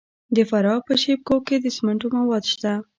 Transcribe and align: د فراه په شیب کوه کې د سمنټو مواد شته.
د 0.35 0.37
فراه 0.49 0.79
په 0.87 0.93
شیب 1.01 1.19
کوه 1.27 1.41
کې 1.47 1.55
د 1.59 1.65
سمنټو 1.75 2.07
مواد 2.17 2.43
شته. 2.53 2.71